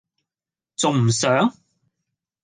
[0.77, 1.53] 重唔上?